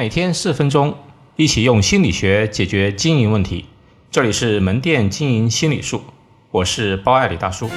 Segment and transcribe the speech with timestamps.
[0.00, 0.94] 每天四分钟，
[1.36, 3.66] 一起用心理学解决经营问题。
[4.10, 6.00] 这里是门店经营心理术，
[6.50, 7.68] 我是包爱李大叔。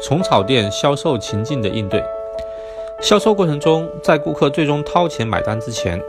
[0.00, 2.00] 虫草店销售情境的应对。
[3.00, 6.00] 销售过程中，在顾客最终掏钱买单之前，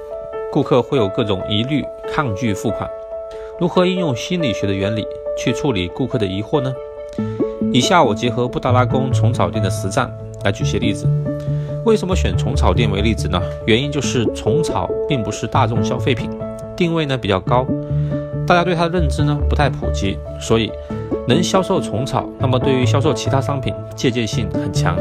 [0.51, 2.87] 顾客会有各种疑虑、抗拒付款。
[3.59, 5.03] 如何应用心理学的原理
[5.35, 6.71] 去处理顾客的疑惑呢？
[7.71, 10.11] 以下我结合布达拉宫虫草店的实战
[10.43, 11.07] 来举些例子。
[11.85, 13.41] 为什么选虫草店为例子呢？
[13.65, 16.29] 原因就是虫草并不是大众消费品，
[16.75, 17.65] 定位呢比较高，
[18.45, 20.71] 大家对它的认知呢不太普及，所以
[21.27, 24.97] 能销售虫草，那么对于销售其他商品借鉴性很强。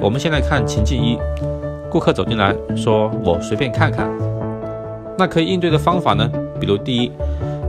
[0.00, 1.18] 我们先来看情境一，
[1.90, 4.08] 顾客走进来说：“我随便看看。”
[5.18, 6.30] 那可以应对的方法呢？
[6.58, 7.12] 比如第一，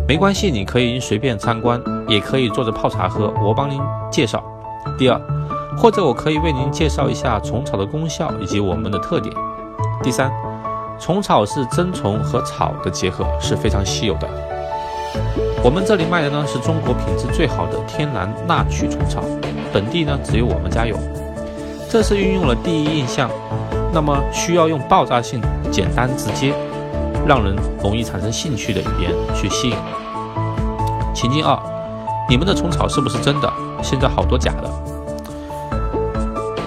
[0.07, 3.79] 没关系，你可以随便参观，也可以坐着泡茶喝，我帮您
[4.11, 4.43] 介绍。
[4.97, 5.19] 第二，
[5.77, 9.33] 或者我可以为您介绍一下虫草的功效以及我们的特点。
[10.03, 10.29] 第三，
[10.99, 14.27] 虫草是真虫和草的结合，是非常稀有的。
[15.63, 19.23] 我们这里卖的呢是中国品质最好的天然纳曲虫草，
[19.71, 20.97] 本地呢只有我们家有。
[21.89, 23.29] 这是运用了第一印象，
[23.93, 25.39] 那么需要用爆炸性、
[25.71, 26.53] 简单直接，
[27.27, 29.75] 让人容易产生兴趣的语言去吸引。
[31.13, 31.57] 情境二，
[32.29, 33.51] 你们的虫草是不是真的？
[33.83, 34.69] 现在好多假的。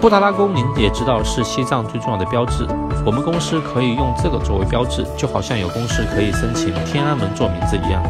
[0.01, 2.67] 布达拉宫您也知道是西藏最重要的标志，
[3.07, 8.03] 我们公司可以用这个作为标志，就好像有公司可以申请天安门做名字一样。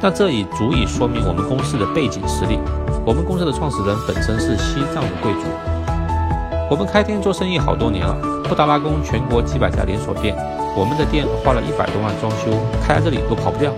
[0.00, 2.58] 那这已足以说明我们公司的背景实力。
[3.04, 5.40] 我们公司的创始人本身是西藏的贵族。
[6.70, 10.34] 我们开店做生意好多年了，布达拉宫全国几百家连锁店，
[10.76, 12.50] 我们的店花了一百多万装修，
[12.82, 13.72] 开在这里都跑不掉。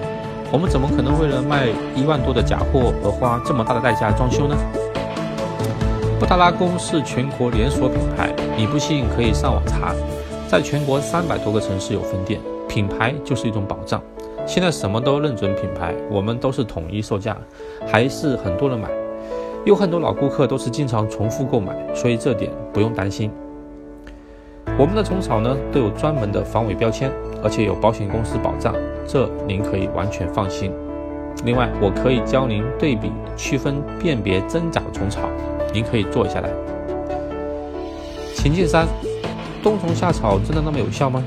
[0.51, 4.57] 我们怎么可能为了卖一万多的假货而花这么大的代价装修呢？
[6.19, 9.95] 布达拉宫是全国连锁品牌，你不信可以上网查，
[10.49, 14.01] 在全国三百多个城市有分店，品牌就是一种保障。
[14.47, 17.37] 现在什么都认准品牌，我们都是统一售价，
[17.87, 18.89] 还是很多人买，
[19.67, 23.31] 有很多老顾客都是经常重复购买，所以这点不用担心。
[24.79, 27.11] 我们的虫草呢都有专门的防伪标签，
[27.43, 28.75] 而且有保险公司保障，
[29.07, 30.71] 这您可以完全放心。
[31.45, 35.31] 另外，我可以教您对比、区分、辨别真假虫草。
[35.73, 36.51] 您可以坐下来。
[38.35, 38.87] 情境三：
[39.63, 41.25] 冬虫夏草真的那么有效吗？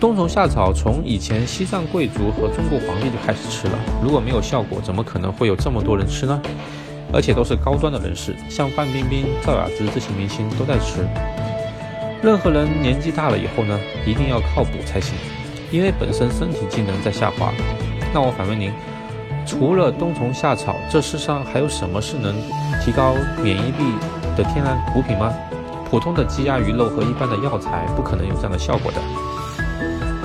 [0.00, 6.40] 冬虫夏草从以前西藏贵族和中国皇帝就开始吃了，如果没有效果，怎么可能会有这么多人吃呢？
[7.12, 11.06] 而且都是高端的人士，像范冰冰、赵雅芝这些明星都在吃。
[12.20, 15.14] 任何人年纪大了以后呢，一定要靠补才行，
[15.70, 17.52] 因为本身身体机能在下滑。
[18.12, 18.72] 那我反问您。
[19.46, 22.34] 除了冬虫夏草，这世上还有什么是能
[22.84, 23.94] 提高免疫力
[24.36, 25.32] 的天然补品吗？
[25.88, 28.98] 普通的鸡鸭鱼肉和一般的药材不可能有这样的效果的。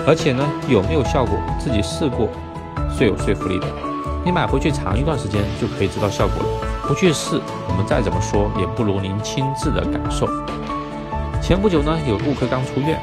[0.06, 2.28] 而且呢，有没有效果，自己试过
[2.98, 3.68] 最有说服力的。
[4.26, 6.68] 你买回去尝一段时间就可以知道效果了。
[6.86, 7.40] 不去试，
[7.70, 10.28] 我们再怎么说也不如您亲自的感受。
[11.44, 12.98] 前不久呢，有顾客刚出院，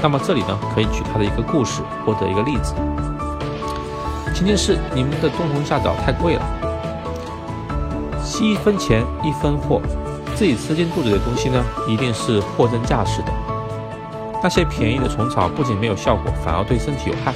[0.00, 2.74] 那么这里呢，可以举他的一个故事或者一个例子。
[4.32, 6.42] 情境是你们的冬虫夏草太贵了，
[8.40, 9.82] 一分钱一分货，
[10.36, 13.32] 自己吃进肚子的东西呢，一定是货真价实的。
[14.40, 17.34] 那些便宜的虫草不仅没有效果，反而对身体有害。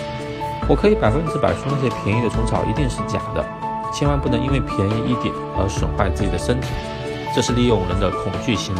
[0.69, 3.45] 我可以百分之百说，那些便宜的虫草一定是假的。
[3.93, 6.69] 千万不能因为便宜一点而损坏自己的身体，
[7.35, 8.79] 这是利用人的恐惧心理。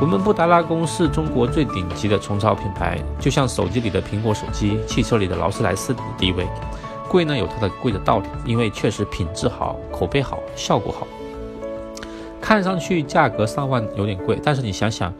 [0.00, 6.46] 我们布达拉宫是中国最顶级的虫草品牌，就像手机里的苹果手机，汽车里的劳斯莱斯的地位。
[7.08, 11.04] 贵呢有它的贵的道理，因为确实品质好、口碑好、效果好。
[12.40, 15.12] 看上去价格上万有点贵，但是你想想，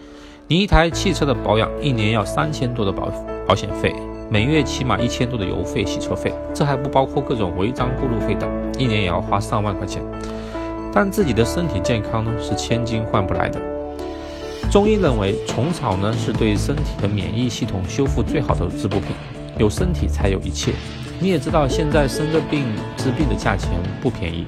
[0.47, 3.11] 你一台汽车的保养一年要三千多的保
[3.49, 3.93] 保险费，
[4.31, 8.49] 每月起码一千多的油费、洗车费，这还不包括各种违章过路费等，
[8.79, 10.01] 一年也要花上万块钱。
[10.93, 13.61] 但自己的身体健康呢是千金换不来的。
[14.71, 19.09] 中医认为虫草呢是对身体的免疫系统修复最好的滋补品，
[19.57, 20.73] 有身体才有一切。
[21.19, 22.67] 你也知道，现在生个病
[22.97, 23.71] 治病的价钱
[24.03, 24.47] 不便宜，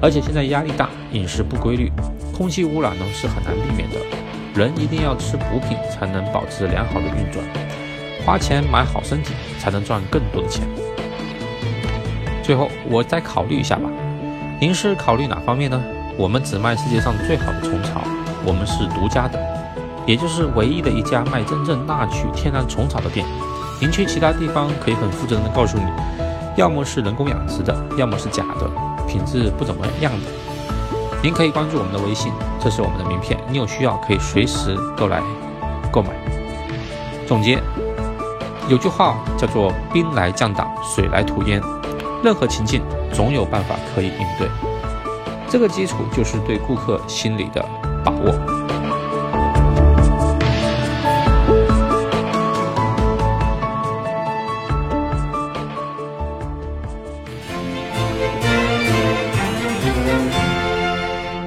[0.00, 1.92] 而且现在压力大，饮食不规律，
[2.34, 3.96] 空气污染呢是很难避免的。
[4.54, 7.44] 人一定要吃补品，才能保持良好的运转。
[8.24, 10.66] 花钱买好身体，才能赚更多的钱。
[12.42, 13.90] 最后，我再考虑一下吧。
[14.58, 15.80] 您是考虑哪方面呢？
[16.16, 18.02] 我们只卖世界上最好的虫草，
[18.44, 19.38] 我们是独家的，
[20.06, 23.26] 也就是唯一的一家卖真正纳曲天然虫草的店。
[23.80, 25.84] 您去其他地方可以很负责任的告诉你，
[26.56, 28.70] 要么是人工养殖的，要么是假的，
[29.06, 30.26] 品质不怎么样的。
[31.22, 35.22] 您可以关注我们的微信，这是我们的名片，你有需要可以随时都来
[35.90, 36.10] 购买。
[37.26, 37.62] 总结，
[38.68, 41.60] 有句话叫做“兵来将挡，水来土掩”，
[42.24, 42.82] 任何情境
[43.12, 44.48] 总有办法可以应对。
[45.48, 47.64] 这个基础就是对顾客心理的
[48.04, 48.32] 把握。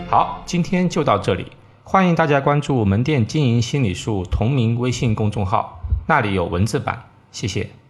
[0.09, 1.51] 好，今天就到这里，
[1.83, 7.82] 欢迎大家关注门店经营心理术同名微信公众号，那里有文字版，谢谢。